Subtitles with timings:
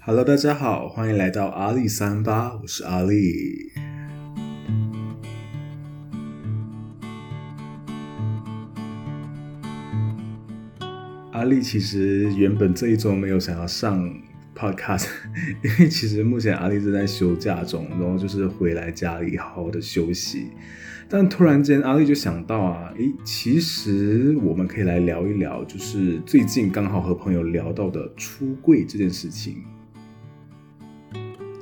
[0.00, 3.72] Hello，大家好，欢迎来到阿力三八，我是阿力。
[11.30, 14.12] 阿力其实原本这一周没有想要上
[14.56, 15.06] podcast，
[15.62, 20.48] 因为其实目前阿力正在休假中，然后就是回来家里好好的休息。
[21.08, 29.62] 但突然间阿力就想到啊，诶，其实我们可以来聊一聊，就是最近刚好和朋友聊到的出柜这件事情。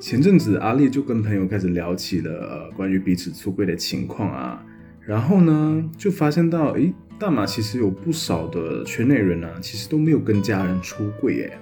[0.00, 4.64] 前阵子阿力就跟朋友开始聊起了关于彼此出柜的情况啊，
[5.00, 6.92] 然后呢就发现到，诶。
[7.18, 11.58] 大马其实有不少的圈内人呢，其实都没有跟家人出柜耶。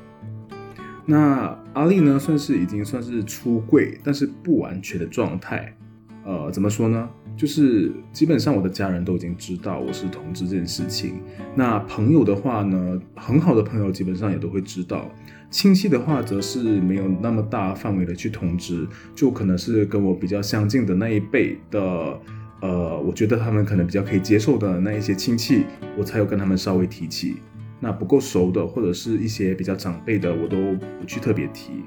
[1.06, 5.73] 那阿丽呢，算是已经算是出柜，但是不完全的状态。
[6.24, 7.09] 呃，怎么说呢？
[7.37, 11.20] 就是基本上我的家人都已经知道我是同志这件事情。
[11.55, 15.10] 那朋友的话呢，很好的朋友基本上也都会知道。
[15.51, 22.18] 亲戚的话，则是没有那么大范围的去通知，就可能是跟我比较相近的那一辈的。
[22.60, 25.65] 呃，我觉得他们可能比较可以接受的那一些亲戚，
[25.98, 27.37] 我才有跟他们稍微提起。
[27.79, 30.57] 那不够熟的，或者是一些比较长辈的，我都
[30.98, 31.85] 不去特别提。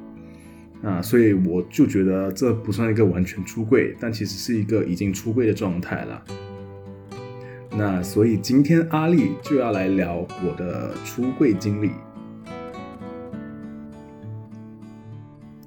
[0.84, 6.24] 啊，所以我就觉得这不算一个完全出柜，但其实是一个已经出柜的状态了。
[7.72, 11.92] 那所以今天阿丽就要来聊我的出柜经历。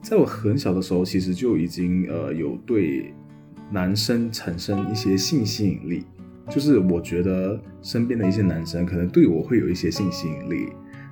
[0.02, 3.14] 在我很小的时候，其实就已经呃有对。
[3.72, 6.04] 男生产生一些性吸引力，
[6.48, 10.66] 就是我觉得身边的一些男生可能对我会有一些性吸引力，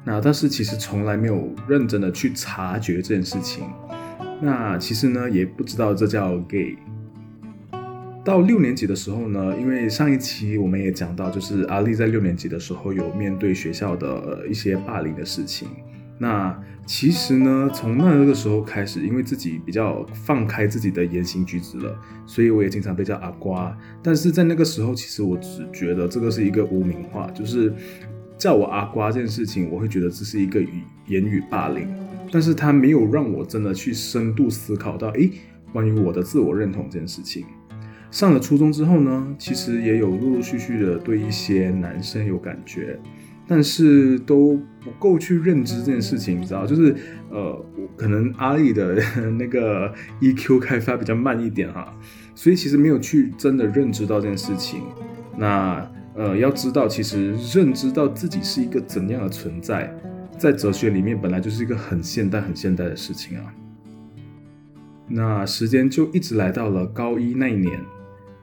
[0.04, 3.62] 那但是其实从来没有认真的去察觉这件事情，
[4.40, 6.76] 那其实呢也不知道这叫 gay。
[8.24, 15.68] 到六年级的时候呢，因为上一期我们也讲到，就是阿丽在六年级的时候有面对学校的一些霸凌的事情。
[16.18, 21.96] 那其实呢，从那个时候开始，因为自己比较放开自己的言行举止了，
[22.26, 23.74] 所以我也经常被叫阿瓜。
[24.02, 27.72] 但是在那个时候，其实我只觉得这个是一个污名化，就是
[28.36, 31.88] 叫我阿瓜这件事情，我会觉得这是一个语言语霸凌。
[32.30, 35.30] 但是他没有让我真的去深度思考到，诶，
[35.72, 37.44] 关于我的自我认同这件事情。
[38.10, 42.98] 上了初中之后呢，其实也有陆陆续续的对一些男生有感觉。
[43.50, 46.94] 但是都不够去认知这件事情，你知道，就是
[47.30, 47.64] 呃，
[47.96, 49.02] 可能阿丽的
[49.38, 49.90] 那个
[50.20, 51.90] EQ 开发比较慢一点哈，
[52.34, 54.82] 所以其实没有去真的认知到这件事情。
[55.34, 59.90] 那呃，要知道，其实认知到自己是一个怎样的存在，
[60.38, 63.52] 在哲学里面本来就是一个很现代、很现代的事情啊。
[65.08, 67.80] 那时间就一直来到了高一那一年，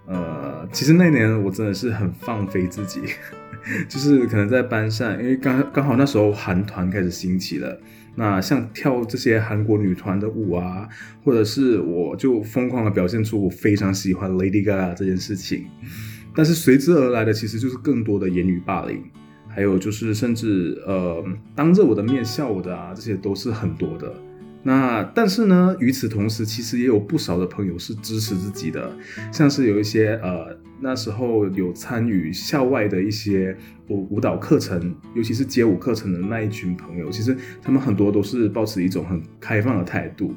[0.07, 3.01] 呃，其实那年我真的是很放飞自己。
[3.89, 7.79] 就是可能在班上，因为刚刚好那时候韩团开始兴起了，
[8.13, 10.88] 那像跳这些韩国女团的舞啊，
[11.23, 15.66] 或者是我就疯狂的表现出我非常喜欢 Lady Gaga 这件事情，
[16.35, 19.03] 但是随之而来的其实就是更多的言语霸凌，
[19.55, 21.23] 还有就是甚至呃
[21.55, 24.13] 当着我的面笑我的啊，这些都是很多的。
[24.61, 28.91] 那但是呢，与此同时，其实也有不少的朋友是支持自己的，
[29.31, 33.55] 像是有一些呃那时候有参与校外的一些
[33.88, 40.33] 舞舞蹈课程，尤其是街舞课程的那一群朋友，其实他们很多都是保持一种很开放的态度，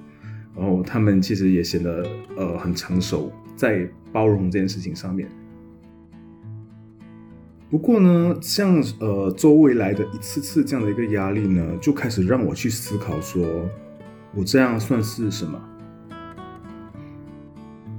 [0.55, 2.07] 然后他们其实也显得
[2.37, 5.29] 呃很成熟，在包容这件事情上面。
[7.71, 13.47] 不过呢，像呃周围来的一次次这样的一个压力呢，就开始让我去思考说。
[14.35, 15.59] 我这样算是什么？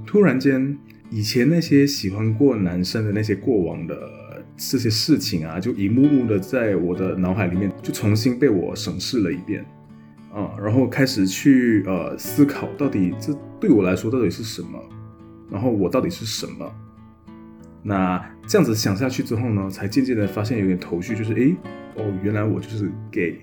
[0.06, 0.78] 突然间，
[1.10, 3.96] 以前那些喜欢过男生的那些过往的
[4.56, 9.64] 这些事情啊，就一幕幕的在我的脑海里面就重新被我审视了一遍
[10.32, 14.78] 啊，然后开始去呃思考，到底这对我来说到底是什么？
[15.50, 16.72] 然后我到底是什么？
[17.82, 21.54] 那这样子想下去之后呢，才渐渐的发现有点头绪，就是诶，
[21.96, 23.36] 哦，原来我就是 gay。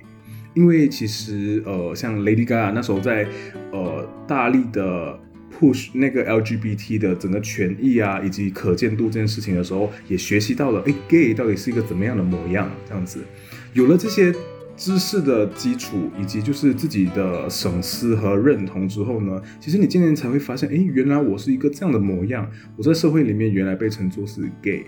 [0.53, 3.27] 因为其实，呃，像 Lady Gaga 那时候在，
[3.71, 5.19] 呃，大力的
[5.59, 12.67] push 那个 LGBT 的整个权益啊，以及可见度这件事情的时候，也学习到了，哎，gay 到底是一个怎么样的模样？
[12.87, 13.19] 这样子，
[13.73, 14.33] 有了这些
[14.77, 22.47] 知识的基础，以及就是自己的省思和认同之后呢，其实你渐渐才会发现，哎，原来我是一个这样的模样，
[22.77, 24.85] 我在社会里面原来被称作是 gay。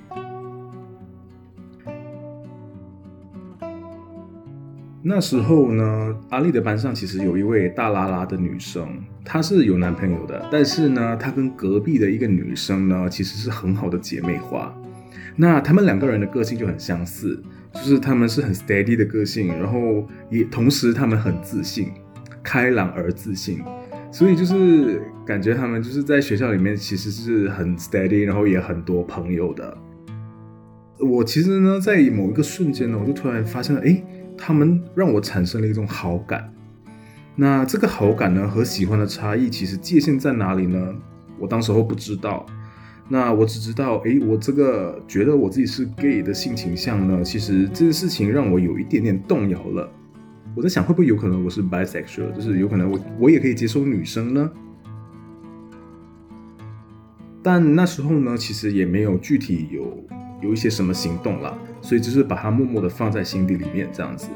[5.01, 8.88] 那时候呢，阿丽的班上其实有一位大拉拉的女生，
[9.25, 14.71] 她是有男朋友的，但是呢，她跟隔壁的一个女生呢，其实是很好的姐妹花。
[15.36, 17.41] 那他们两个人的个性就很相似，
[17.74, 21.92] 就是他们是很 steady 的个性，然后也同时他们很自信，
[22.44, 23.63] 开朗而自信，
[24.12, 29.77] 所以就是感觉他们就是在学校里面其实是很 steady，然后也很多朋友的。
[31.00, 34.04] 我其实呢，在某一个瞬间呢，我就突然发现了，哎，
[34.38, 36.54] 他们让我产生了一种好感。
[37.36, 40.94] 那这个好感呢和喜欢的差异，其实界限在哪里呢？
[41.39, 42.45] 我当时候不知道。
[43.11, 49.91] 那我只知道，诶，我这个觉得我自己是 gay 的性倾向呢，其实这件事情让我有一点点动摇了。
[50.56, 54.51] 我在想，会不会有可能我是 bisexual，就是有可能我我也可以接受女生呢？
[57.41, 60.05] 但那时候呢，其实也没有具体有
[60.41, 64.27] 有一些什么行动啦，所以就是把它默默的放在心底里面这样子。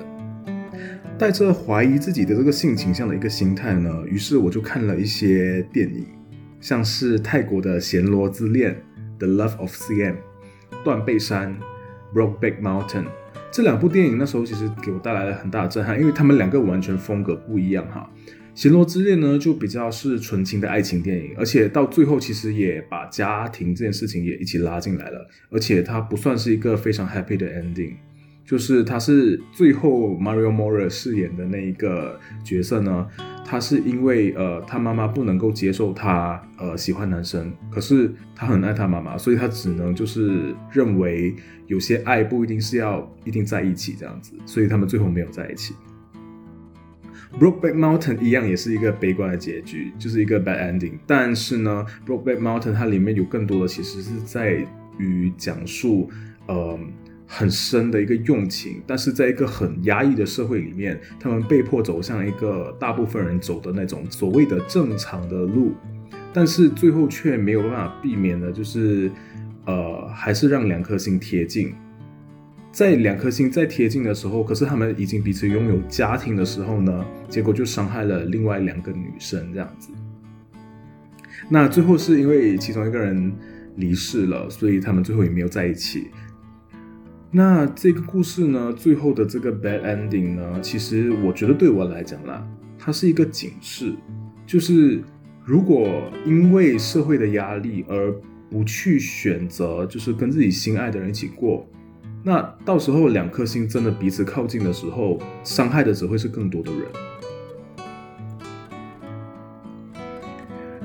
[1.16, 6.06] 带着怀疑自己的这个性倾向的一个心态呢，于是我就看了一些电影，
[6.64, 8.74] 像是泰国的《暹罗之恋》
[9.20, 10.16] The Love of CM、
[10.82, 11.54] 断背山、
[12.16, 13.04] Brokeback Mountain
[13.52, 18.10] 这两部电影，那时候其实给我带来了很大的震撼，因为他们两个完全风格不一样哈。
[18.58, 27.96] 《暹罗之恋》呢就比较是纯情的爱情电影，而且到最后其实也把家庭这件事情也一起拉进来了，而且它不算是一个非常 happy 的 ending。
[28.46, 33.08] 就是它是最后 Mario Mora 饰演的那一个角色呢，
[33.54, 41.36] 他是因为呃他妈妈不能够接受他呃喜欢男生，可是他很爱他妈妈，所以他只能就是认为
[41.68, 45.76] 有些爱不一定是要一定在一起这样子，所以他们最后没有在一起。
[47.40, 54.66] Brokeback Mountain 一样也是一个悲观的结局，就是一个 bad ending，但是呢，Brokeback Mountain 它里面有更多的其实是在
[54.98, 56.10] 于讲述
[56.48, 56.80] 呃。
[57.26, 65.74] 很深的一个用情，但是在一个很压抑的社会里面，他们被迫走向一个大部分人走的那种所谓的正常的路，
[66.32, 69.10] 但是最后却没有办法避免的，就是
[69.66, 71.74] 呃，还是让两颗心贴近。
[72.72, 79.90] 在两颗心再贴近的时候，可是他们已经彼此拥有家庭的时候呢，结果就伤害了另外两个女生这样子。
[81.50, 83.32] 那最后是因为其中一个人
[83.76, 86.08] 离世了，所以他们最后也没有在一起。
[87.36, 92.48] 那这个故事呢，最后的这个 bad ending 呢，其实我觉得对我来讲啦，
[92.78, 93.92] 它是一个警示，
[94.46, 95.02] 就是
[95.44, 95.90] 如果
[96.28, 98.14] 因为社会的压力而
[98.52, 101.68] 不去选择，就是跟自己心爱的人一起过，
[102.22, 106.82] 那到时候两颗心真的彼此靠近的时候，伤害的只会是更多的人。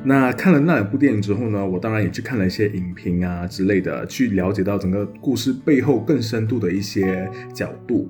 [0.05, 8.09] 那看了那两部电影之后呢，我当然也去看了一些影评啊之类的，去了解到整个故事背后更深度的一些角度。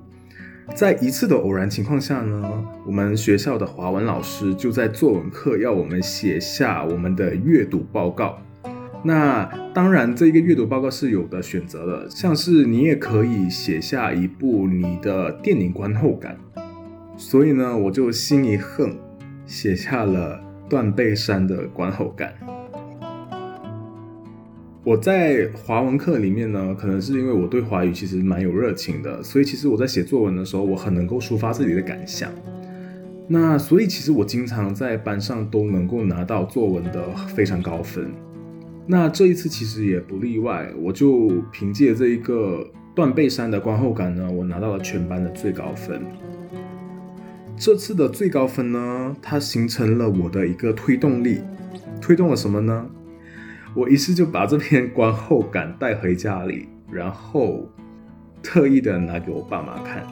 [0.75, 8.38] 在一次的偶然情况下呢，我们学校的华文老师就在作文课要我们写下我们的阅读报告。
[9.02, 16.37] 那当然，这个阅读报告是有的选择的，像是你也可以写下一部你的电影观后感。
[17.17, 18.94] 所以呢，我就心一横，
[19.46, 20.47] 写下了。
[20.69, 22.35] 断背山的观后感。
[24.85, 32.31] 我在华文课里面呢，可能是因为我对华语其实蛮有热情的，所以其实我在写作文的时候，我很能够抒发自己的感想。
[33.26, 38.11] 那所以其实我经常在班上都能够拿到作文的非常高分。
[38.87, 46.01] 那这一次其实也不例外，我就凭借这一个断背山的观后感呢，我拿到了全班的最高分。
[47.60, 51.41] 这次的最高分呢，它形成了我的一个推动力，
[52.00, 52.88] 推动了什么呢？
[53.74, 57.69] 我于是就把这篇观后感带回家里，然后
[58.43, 60.06] 特意的拿给我爸妈看。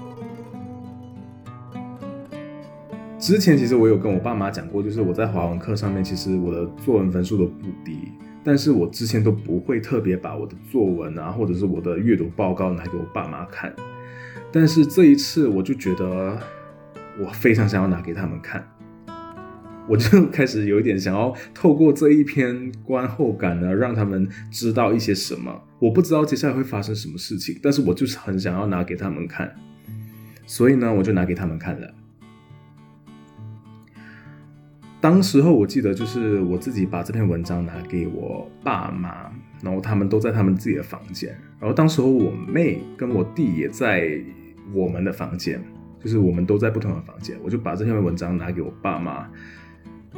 [3.19, 7.97] 之前其实我有跟我爸妈讲过，就是我在华文课上面，其实我的作文分数都不低，
[8.43, 13.73] 但是我之前都不会特别把我的作文啊，或者是我的阅读报告拿给我爸妈看，
[14.53, 16.37] 但是这一次我就觉得。
[17.19, 18.67] 我非常想要拿给他们看，
[19.89, 25.63] 我就 开始有一点想要透过这一篇观后感呢，让他们知道一些什么。
[25.79, 29.55] 我不知道接下来会发生什么事情，但是我就是很想要拿给他们看，
[30.47, 31.95] 所以呢，我就拿给他们看了。
[35.01, 39.31] 当时候我记得就是我自己把这篇文章拿给我爸妈，
[39.63, 41.31] 然后他们都在他们自己的房间，
[41.61, 44.21] 然后当时候我妹跟我弟也在
[44.75, 45.63] 我们的房间。
[46.07, 49.27] 就是我们都在不同的房间，我就把这篇文章拿给我爸妈。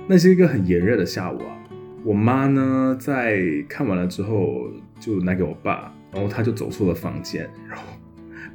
[0.06, 1.56] 那是一个很炎热的下午啊，
[2.04, 7.84] 我妈呢在看完了之后就拿给我爸，然后他就走出了房间，然后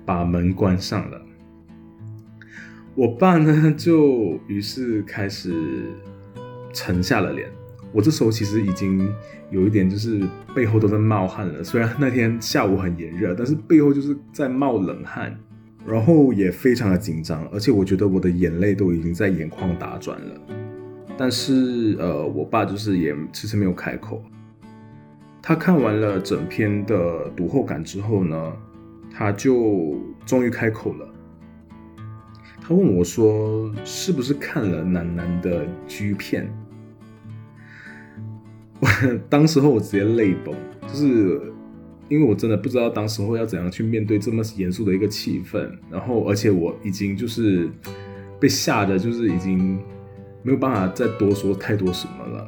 [0.06, 1.20] 把门关上了。
[2.94, 5.92] 我爸呢就于是开始
[6.72, 7.50] 沉下了脸，
[7.92, 9.12] 我这时候其实已经
[9.50, 10.22] 有一点就是
[10.54, 11.64] 背后都在冒汗了。
[11.64, 15.36] 虽然那天下午很炎热，但是背后就是在冒冷汗，
[15.86, 20.42] 然后也非常的紧张，而且我觉得我的眼泪都已经在眼眶打转了。
[21.18, 24.24] 但是呃，我爸就是也迟迟没有开口。
[25.42, 28.54] 他看完了整篇的读后感之后呢，
[29.12, 31.08] 他就终于开口了。
[32.62, 36.50] 他问我说：“是不是看了楠楠的 G 片？”
[38.80, 38.88] 我
[39.30, 41.54] 当时候我直接泪崩，就是
[42.10, 47.70] 因为我真的不知道当时候要怎样去面对这么严肃的一个气氛，然后而且我已经就是
[48.40, 49.80] 被吓得，就是已经
[50.42, 52.48] 没有办法再多说太多什么了。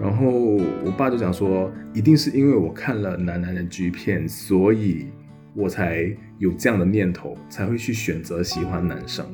[0.00, 5.06] 然后我爸就讲说，一定是因为我看了楠楠的 G 片，所以。
[5.54, 9.26] 我才有这样的念头，才会去选择喜欢男生。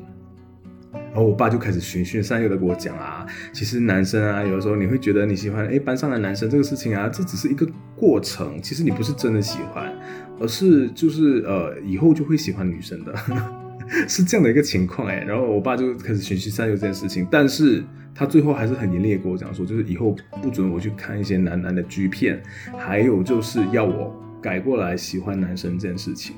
[1.11, 9.93] 然后我爸就开始循循善诱的跟我讲啊，其实男生啊，有的时候你会觉得你喜欢哎班上的男生这个事情啊，这只是一个过程，其实你不是真的喜欢，
[10.39, 13.15] 而是就是呃以后就会喜欢女生的，
[14.07, 15.23] 是这样的一个情况哎。
[15.27, 17.83] 然后我爸就开始循循善诱这件事情，但是
[18.13, 22.41] 他最后还是很严厉的跟我讲说，就是以后不准我去看一些男男的剧片，
[22.77, 24.21] 还有就是要我。
[24.41, 26.35] 改过来喜欢男生这件事情，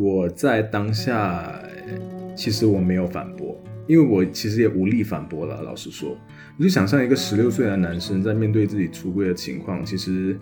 [0.00, 1.52] 我在当下
[2.34, 5.60] 其实我没有反驳，因为我其实也无力反驳了。
[5.60, 6.16] 老实说，
[6.56, 10.38] 你就想象一个十六岁的男生在面对自己出柜的情况，其实，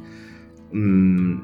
[0.70, 1.38] 嗯，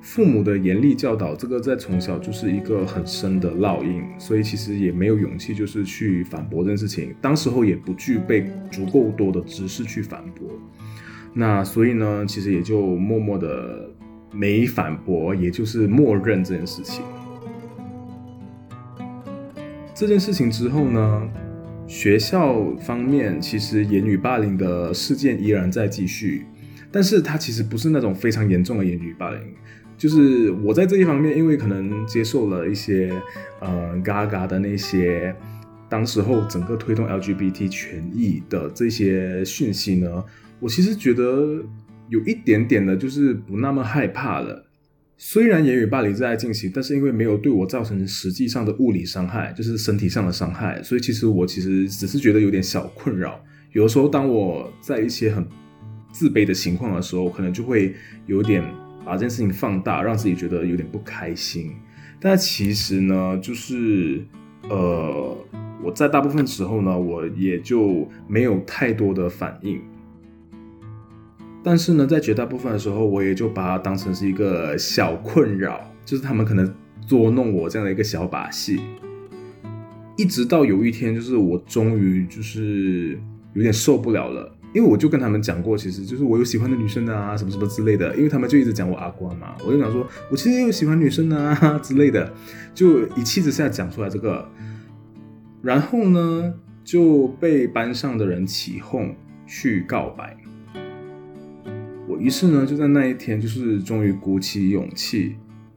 [0.00, 7.14] 父母的严厉教导，这个在从小就是一个很深的烙印，所以其实也没有勇气就是去反驳这件事情。
[7.20, 10.48] 当时候也不具备足够多的知识去反驳。
[11.32, 13.88] 那所以呢，其实也就默默的
[14.32, 17.04] 没反驳，也就是默认这件事情。
[19.94, 21.28] 这件事情之后呢，
[21.86, 26.46] 学校方面其实言语霸凌的事件依然在继续，
[26.90, 29.40] 但是它其实不是那种非常严重的言语霸凌，
[29.96, 33.12] 就是我在这一方面，因为可能接受了一些
[33.60, 35.32] 呃嘎嘎的那些，
[35.88, 40.24] 当时候整个推动 LGBT 权益的这些讯息呢。
[40.58, 41.60] 我其实觉得
[42.12, 44.66] 有一点点的，就是不那么害怕了。
[45.16, 53.42] 虽然言语霸凌在进行，但是因为没有对我造成实际上的物理伤害，就是身体上的伤害，所以其实我其实只是觉得有点小困扰。
[53.72, 55.42] 有的时候，当我在一些很
[56.12, 57.94] 自卑的情况的时候，可能就会
[58.26, 58.62] 有点
[59.06, 61.70] 把这件事情放大，让自己觉得有点不开心。
[62.20, 64.22] 但其实呢，就是
[64.68, 65.34] 呃，
[65.82, 69.80] 我在大部分时候呢，我也就没有太多的反应。
[71.64, 76.74] 但是呢，在绝大部分的时候，我也就把它当成是一个小困扰，就是他们可能
[77.06, 78.80] 捉弄我这样的一个小把戏。
[80.16, 83.18] 一直到有一天，就是我终于就是
[83.54, 92.32] 有点受不了了，因为我就跟他们讲过，其实就是我有喜欢的女生啊，什么什么之类的，因为他们就一直讲我阿瓜嘛，我就想说我其实也有喜欢女生啊之类的，
[92.74, 94.46] 就一气之下讲出来这个，
[95.62, 96.52] 然后呢
[96.84, 99.14] 就被班上的人起哄
[99.46, 100.36] 去告白。
[102.18, 105.36] 于是呢，就在那一天，就是终于鼓起勇气，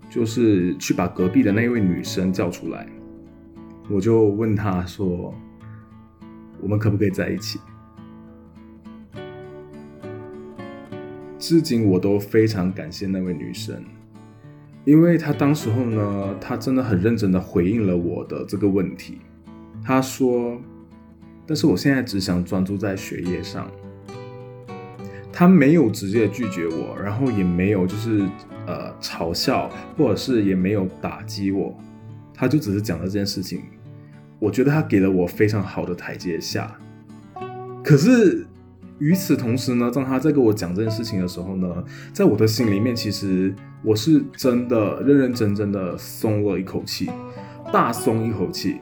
[0.09, 2.87] 就是去把隔壁的那位女生叫出来。
[3.89, 5.33] 我就问她说
[6.61, 7.59] ：“我们可不可以在一起？”
[11.37, 13.83] 至今我都非常感谢那位女生，
[14.83, 19.19] 因为她当时候呢，她真的很认真的回应了我的这个问题。
[19.83, 20.59] 她说
[21.45, 23.69] ：“但是我现在只想专注在学业上。”
[25.37, 28.25] 他没有直接拒绝我，然后也没有就是
[28.65, 31.77] 呃嘲笑，或者是也没有打击我，
[32.33, 33.61] 他就只是讲了这件事情。
[34.39, 36.73] 我觉得他给了我非常好的台阶下。
[37.83, 38.47] 可是
[38.99, 47.09] 与此同时呢，当他在跟我讲这件事情的时候呢，在我的心里面，其实我是真的认认真真的松了一口气，
[47.73, 48.77] 大松一口气。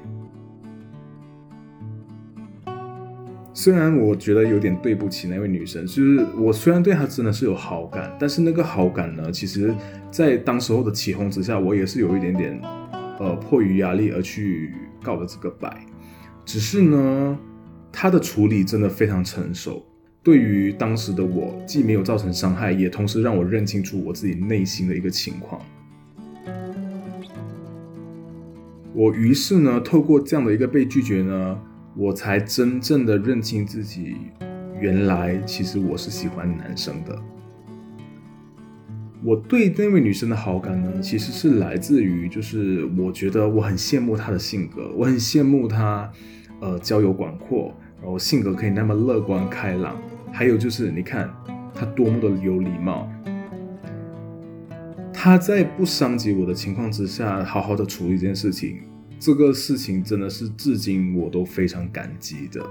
[3.55, 9.71] 虽然我觉得有点对不起那位女生，就是我虽然对她真的是有好感，但是那个好感呢，其实，
[10.09, 12.59] 在当时候的起哄之下，我也是有一点点，
[13.19, 15.85] 呃，迫于压力而去告了这个白。
[16.43, 17.37] 只是呢，
[17.91, 19.85] 她的处理真的非常成熟，
[20.23, 25.61] 对于当时的我，既没有造成伤害，也同时让我认清楚我自己内心的一个情况。
[28.95, 31.59] 我于是呢，透过这样的一个被拒绝呢。
[31.95, 34.15] 我才真正的认清自己，
[34.79, 37.19] 原来其实我是喜欢男生的。
[39.23, 46.11] 我对那位女生的好感呢，其实是来自于，就是我觉得我很羡慕她的性格，我很羡慕她，
[46.59, 49.95] 呃交友广阔，然后性格可以那么乐观开朗，
[50.31, 51.29] 还有就是你看
[51.73, 53.07] 她多么的有礼貌。
[55.13, 58.79] 他在不伤及我的情况之下，好好的处理这件事情，
[59.23, 62.61] 这个事情真的是至今我都非常感激的。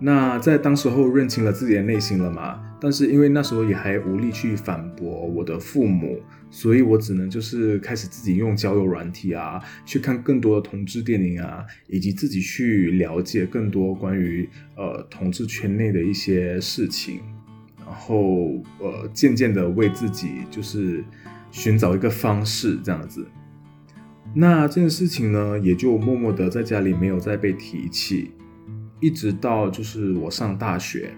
[0.00, 2.60] 那在当时候认清了自己的内心了嘛？
[2.80, 17.20] 但是因为那时候也还无力去反驳我的父母，所以我只能就是开始自己用交友软体啊，去看更多的同志电影啊，以及自己去了解更多关于呃同志圈内的一些事情。
[17.78, 21.04] 然后，呃，渐渐的为自己就是
[21.52, 23.24] 寻找一个方式，这样子。
[24.38, 28.32] 那这件事情呢，也就默默的在家里没有再被提起，
[29.00, 31.14] 一直到就是我上大学，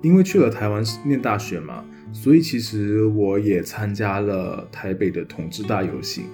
[0.00, 6.24] 因为去了台湾念大学嘛，所以其实我也参加了台北的同志大游行。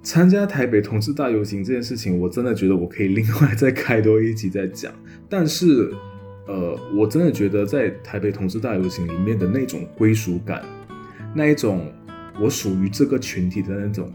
[0.00, 4.92] 参加台北同志大游行这件事情，我真的觉得我可以另外再开多一集再讲。
[5.28, 5.92] 但是，
[6.46, 10.62] 呃，我真的觉得在台北同志大游行里面的那种归属感，
[11.34, 11.92] 那一种
[12.40, 14.12] 我属于这个群体的那种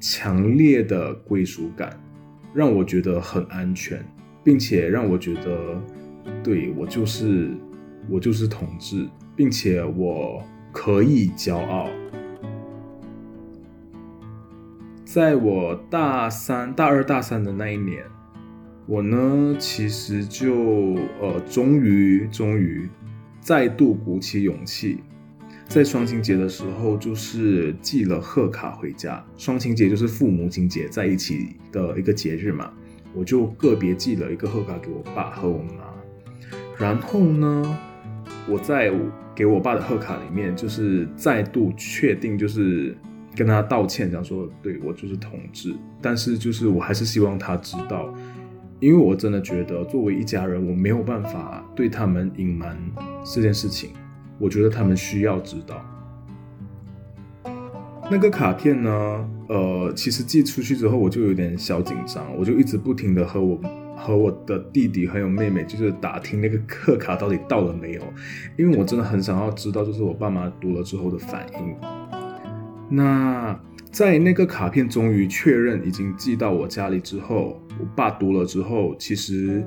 [0.00, 1.98] 强烈的归属感，
[2.54, 4.04] 让我觉得很安全，
[4.42, 5.82] 并且让我觉得，
[6.42, 7.50] 对我就是
[8.08, 9.06] 我就是同志，
[9.36, 11.88] 并且我可以骄傲。
[15.04, 18.04] 在我大三、大二、大三的那一年，
[18.86, 20.54] 我呢其实就
[21.20, 22.88] 呃，终于、终于
[23.40, 24.98] 再度鼓起勇气，
[25.68, 29.24] 在双亲节的时候，就是寄了贺卡回家。
[29.36, 32.72] 双亲节就是父母亲节在一起的一个节日嘛，
[33.14, 35.84] 我就个别寄了一个贺卡给我爸和我妈。
[36.76, 37.78] 然后呢，
[38.48, 38.92] 我在
[39.34, 42.96] 给我爸的贺卡里面，就是再度确定，就是。
[43.36, 45.72] 跟他道歉，讲说对我就是同志，
[46.02, 48.12] 但是就是我还是希望他知道，
[48.80, 52.76] 因为我真的觉得作为一家人，我没有办法对他们隐瞒
[53.24, 53.90] 这件事情，
[54.38, 55.84] 我觉得他们需要知道。
[58.10, 59.30] 那个卡片呢？
[59.48, 63.58] 呃，其实寄出去之后，我就有点小紧张，我就一直不停的和我
[63.96, 68.02] 和我的弟弟还有妹妹，就是打听那个贺卡到底到了没有，
[68.58, 71.74] 因为我真的很想要知道，就是我爸妈读了之后的反应。
[72.90, 73.58] 那
[73.90, 79.64] 在那个卡片终于确认已经寄到我家里之后，我爸读了之后，其实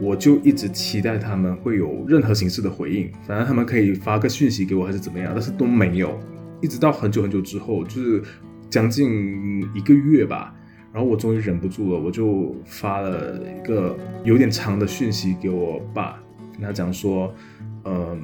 [0.00, 6.18] 我就一直期待他们会有任何形式的回应，反正他们可以发个讯息给我还是怎么样，但是都没有。
[6.60, 8.22] 一直到很久很久之后，就是
[8.68, 10.54] 将近一个月吧，
[10.92, 16.20] 然后我终于忍不住了，我就发了一个有点长的讯息给我爸，
[16.52, 17.34] 跟他讲说，
[17.84, 18.20] 嗯，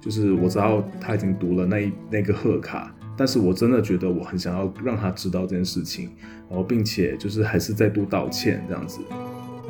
[0.00, 2.92] 就是我知道他已经读了那一那个贺卡。
[3.14, 6.10] 但是我真的觉得我很想要让他知道这件事情，
[6.48, 9.00] 然后并且就是还是再度道歉这样子，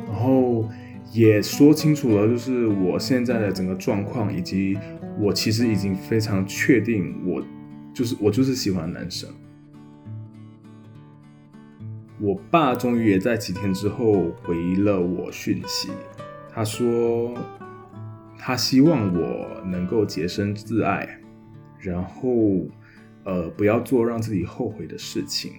[0.07, 0.67] 然后
[1.13, 4.77] 也说清楚了，就是我现在的整个状况，以及
[5.19, 7.41] 我其实已经非常确定，我
[7.93, 9.29] 就是我就是喜欢男生。
[12.19, 15.89] 我爸终于也在几天之后回了我讯息，
[16.51, 17.33] 他说
[18.37, 21.19] 他希望我能够洁身自爱，
[21.79, 22.31] 然后。
[23.25, 25.53] 呃，不要做让自己后悔的事情。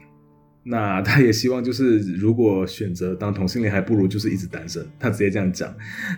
[0.66, 4.84] 那他也希望，就是如果选择当同性恋，还不如就是一直单身。
[4.98, 5.72] 他直接这样讲。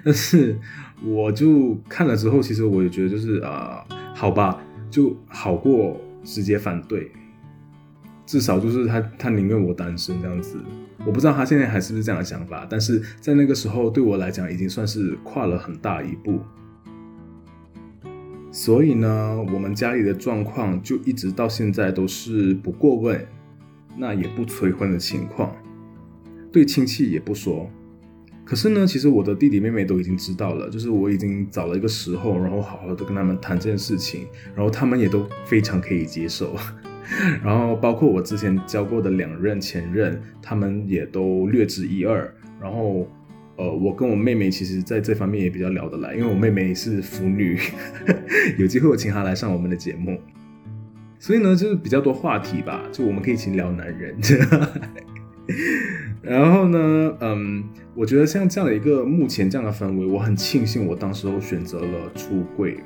[0.04, 0.56] 但是
[1.04, 7.10] 我就看了之后，其实我也觉得，就是啊，好吧，就好过直接反对。
[8.24, 10.56] 至少就是他，他宁愿我单身这样子。
[11.04, 16.40] 我不知道他现在还是不是这样的想法，但是在那个时候，对我来讲，已经算是跨了很大一步。
[18.50, 23.24] 所以呢，我们家里的状况就一直到现在都是不过问，
[23.96, 25.54] 那也不催婚的情况，
[26.52, 27.70] 对亲戚也不说。
[28.44, 36.54] 可是呢，其实我的弟弟妹妹都已经知道了，就是我已经找了一个时候，然后好好的跟他们谈这件事情，然后他们也都非常可以接受。
[37.42, 42.32] 然后包括我之前交过的两任前任，他们也都略知一二。
[42.60, 43.08] 然后。
[43.58, 47.58] 呃，我跟我妹妹其实在这方面也比较聊得来，因为我妹妹是腐女，
[48.58, 50.20] 有机会我请她来上我们的节目，
[51.18, 54.16] 所以呢，就是比较多话题吧，就我们可以一起聊男人。
[56.22, 62.76] 然后呢，嗯，我觉得像这样的一个目前这样的氛围，我很庆幸我当时候选择了出柜。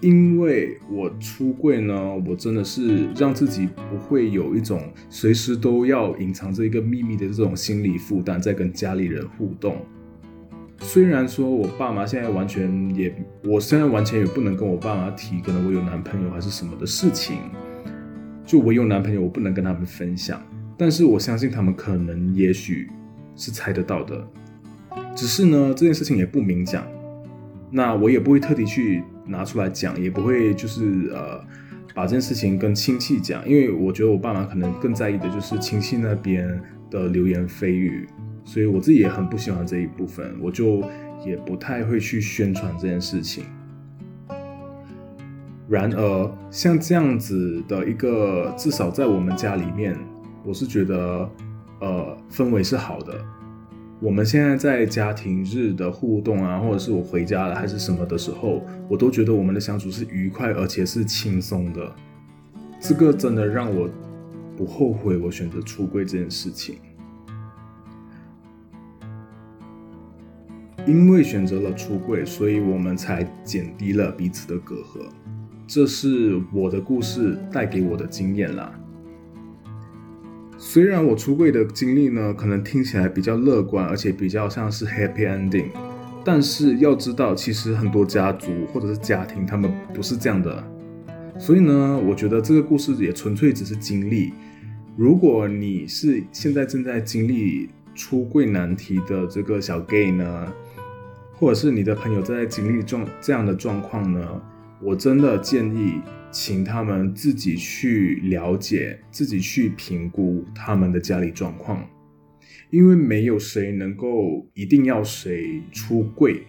[0.00, 4.80] 因为我出柜呢，我真的是让自己不会有一种
[5.10, 9.84] 随时都要隐藏着一个秘密的这种心理负担，在跟家里人互动。
[10.80, 13.14] 虽然说我爸妈现在完全也，
[13.44, 17.38] 我现在完全也不能跟我爸妈提，可能我有男朋友还是什么的事情。
[18.44, 20.42] 就我有男朋友，我不能跟他们分享。
[20.78, 22.88] 但是我相信他们可能也许
[23.36, 24.26] 是猜得到的，
[25.14, 26.86] 只是呢这件事情也不明讲，
[27.70, 31.44] 那我也不会特地去拿出来讲，也不会就是呃
[31.94, 36.48] 把这件事情跟亲戚讲，因为我觉得我爸妈可能更在意的就是亲戚那边
[36.90, 38.06] 的流言蜚语，
[38.48, 40.82] 所以我自己也很不喜欢这一部分，我就
[41.22, 43.44] 也不太会去宣传这件事情。
[45.68, 49.94] 然而像这样子的一个，至少在我们家里面。
[50.44, 51.28] 我是觉得，
[51.80, 53.12] 呃，氛围是好的。
[54.00, 61.92] 我们现在在家庭日的互动啊，或者是我回家了还是什么的时候，我都觉得我们的相处是愉快而且是轻松的。
[62.80, 63.90] 这个真的让我
[64.56, 66.76] 不后悔我选择出柜这件事情。
[70.88, 75.04] 因为选择了出柜，所以我们才减低了彼此的隔阂。
[75.66, 78.72] 这是我的故事带给我的经验啦。
[80.56, 85.66] 虽然我出柜的经历呢，可能听起来比较乐观，而且比较像是 happy ending，
[86.24, 90.64] 但是要知道，其实很多家族或者是家庭，他们不是这样的。
[91.38, 94.32] 所以呢，我觉得这个故事也纯粹只是经历。
[94.96, 100.52] 如果你是现在正在经历出柜难题的这个小 gay 呢，
[101.38, 104.42] 或者是你的朋友正在经历状这样的状况呢，
[104.82, 106.00] 我真的建议。
[106.30, 111.82] 请他们自己去了解，自己去评估他们的家里状况，
[112.68, 116.42] 因为没有谁能够一定要谁出柜。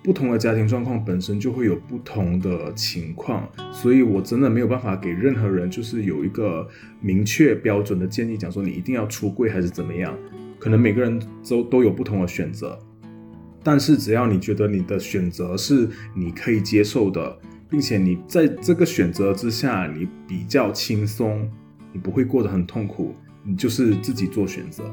[0.00, 6.68] 不同的家庭状况本身就会有不同的情况，所以我真的没有办法给任何人就是有一个
[7.00, 10.16] 明确标准的建议，讲说你一定要出柜还是怎么样。
[10.60, 12.78] 可能每个人都都有不同的选择，
[13.68, 17.38] 但是只要你觉得你的选择是你可以接受的。
[17.70, 21.46] 并且你在这个选择之下，你比较轻松，
[21.92, 24.84] 你不会过得很痛苦，你就是自己做选择。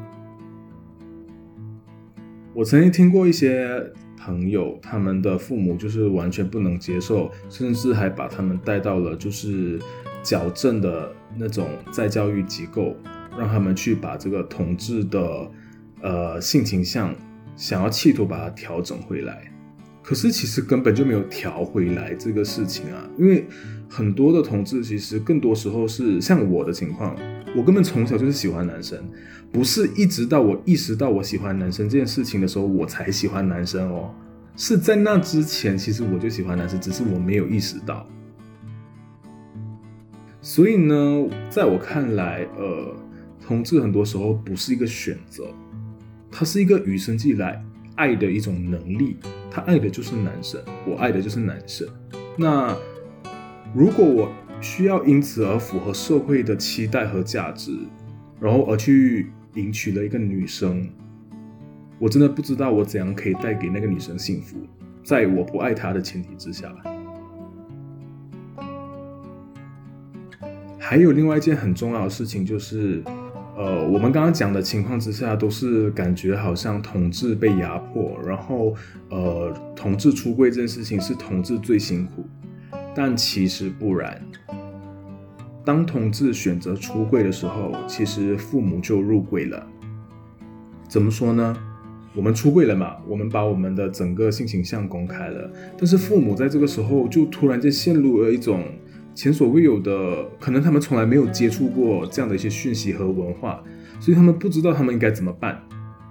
[2.53, 3.81] 我曾经听过一些
[4.17, 9.79] 朋友，他们的父母就是完全不能接受，甚至还把他们带到了就是
[10.21, 12.93] 矫正的那种再教育机构，
[13.39, 15.49] 让他们去把这个同志的
[16.01, 17.15] 呃性倾向，
[17.55, 19.51] 想要企图把它调整回来。
[20.01, 23.47] 可是其实根本就没有调回来这个事情啊，因为
[23.89, 27.15] 很多的同志其实更多时候是像我的情况，
[27.55, 29.03] 我根本从小就是喜欢男生，
[29.51, 34.13] 不是一直到我意识到我喜欢男生这件事情的时候我才喜欢男生哦，
[34.55, 38.07] 是在那之前其实我就喜欢男生，只是我没有意识到。
[40.39, 42.95] 所以呢，在我看来，呃，
[43.41, 45.47] 同志很多时候不是一个选择，
[46.37, 47.63] 它是一个与生俱来
[47.95, 49.15] 爱的一种能力。
[49.49, 51.87] 他爱的就是男生，我爱的就是男生。
[52.37, 52.75] 那
[53.73, 57.71] 如果我需要因此而符合社会的期待和价值，
[58.37, 60.85] 然后而去迎娶了一个女生，
[61.99, 64.57] 我真的不知道我怎样可以带给那个女生幸福，
[65.05, 66.69] 在我不爱她的前提之下。
[70.77, 73.01] 还有另外一件很重要的事情就是。
[73.57, 78.75] 呃，我们刚刚讲的情况之下，都是感觉好像同志被压迫，然后
[79.09, 82.25] 呃，同志出柜这件事情是同志最辛苦，
[82.93, 84.21] 但其实不然。
[85.63, 89.65] 当同志选择出柜的时候，其实父母就入柜了。
[90.89, 91.55] 怎么说呢？
[92.13, 98.65] 我们出柜了嘛，我们把我们的整个性倾向公开了，但是父母在这个时候就突然间陷入了一种。
[99.15, 103.63] 前所未有的，可能他们从来没有接触过这样的一些讯息和文化，
[103.99, 105.58] 所以他们不知道他们应该怎么办。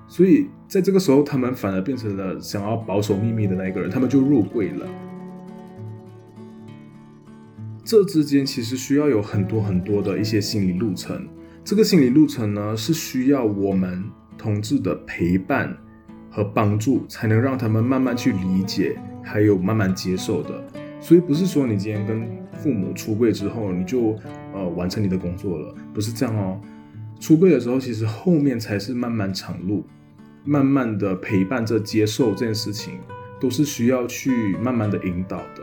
[0.09, 4.87] 所以在这个时候，他们反而变成了想要保守秘密的那一个人，他们就入柜了。
[7.85, 11.29] 这之间其实需要有很多很多的一些心理路程，
[11.62, 14.03] 这个心理路程呢，是需要我们
[14.38, 15.77] 同志的陪伴
[16.31, 20.64] 和帮助，才能让他们慢慢去理解，还有慢慢接受的。
[21.01, 22.27] 所以不是说你今天跟
[22.64, 24.18] 父母出柜之后，你就
[24.55, 26.59] 呃完成你的工作了，不是这样哦。
[27.20, 29.85] 出柜的时候，其实后面才是漫漫长路，
[30.46, 32.94] 慢慢的陪伴着接受这件事情，
[33.38, 35.62] 都是需要去慢慢的引导的。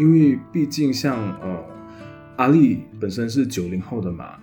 [0.00, 1.64] 因为毕竟像呃
[2.38, 4.34] 阿丽本身是九零后的嘛，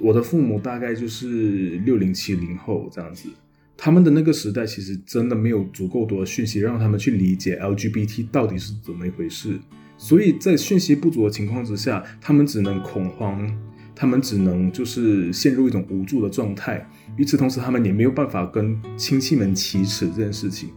[0.00, 3.28] 我的父母大概就是六零七零后这样子。
[3.76, 9.58] 他们的那个时代其实真的没有足够多的讯息让他们去理解 LGBT 到底是怎么一回事，
[9.98, 13.46] 所以在讯息不足的情况之下，他们只能恐慌，
[13.94, 16.88] 他们只能就是陷入一种无助的状态。
[17.16, 20.70] 与此同时，他们也没有办法跟亲戚们启齿这件事情。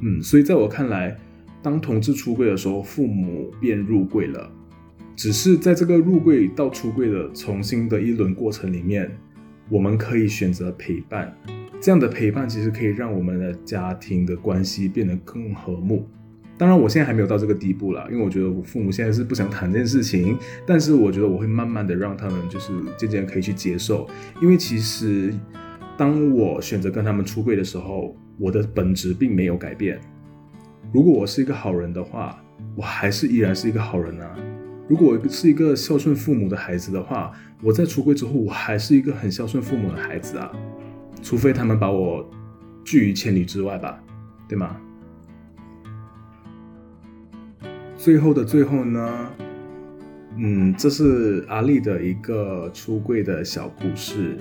[0.00, 1.14] 嗯，所以在我看来，
[1.62, 4.50] 当同志出柜的时候，父母便入柜了。
[5.14, 9.10] 只是在这个入柜到出柜的重新的一轮过程里面，
[9.68, 11.36] 我们可以选择陪伴。
[11.80, 16.08] 这样的陪伴其实可以让我们的家庭的关系变得更和睦。
[16.58, 20.36] 当然，我现在还没有到这个地步啦，因为我觉得我父母现在是不想谈这件事情。
[20.66, 24.08] 但是我觉得我会慢慢的让他们就是渐渐可以去接受，
[24.42, 25.32] 因为其实
[25.96, 30.00] 当我选择跟他们出柜的时候，我的本质并没有改变。
[30.92, 32.42] 如果我是一个好人的话，
[32.74, 34.34] 我还是依然是一个好人啊。
[34.88, 37.30] 如果我是一个孝顺父母的孩子的话，
[37.62, 40.50] 我在出柜之后，我还是一个很孝顺父母的孩子啊。
[41.22, 42.28] 除非他们把我
[42.84, 44.02] 拒于千里之外吧，
[44.48, 44.76] 对吗？
[47.98, 49.28] 最后的最后呢，
[50.36, 54.36] 嗯，这是阿丽的一个出柜的小故事。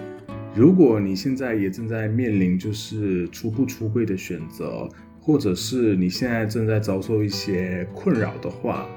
[0.55, 4.87] 如果你现在也正在面临就是出不出柜的选择，
[5.19, 8.87] 或者是你现在正在遭受一些困扰的话，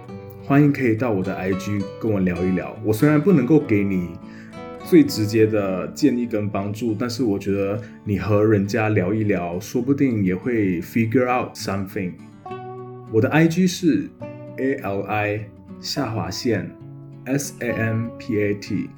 [0.43, 2.79] 欢迎可以到我的 IG 跟我聊一聊。
[2.85, 4.11] 我虽然不能够给你
[4.85, 12.13] 最直接的建议跟帮助，但是我觉得你和人家聊一聊，说不定也会 figure out something。
[13.11, 14.11] 我的 IG 是。
[14.61, 15.47] A L I
[15.81, 16.71] 下划线
[17.25, 18.91] S A M P A T。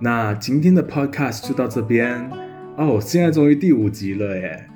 [0.00, 2.28] 那今天的 Podcast 就到这边
[2.76, 4.66] 哦，现在终于第五集了耶！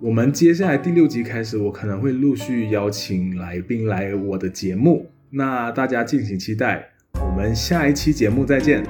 [0.00, 6.88] 我们接下来第六集开始，我可能会陆续邀请来宾来我的节目，那大家敬请期待。
[7.20, 8.82] 我们下一期节目再见，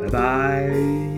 [0.00, 1.13] 拜拜。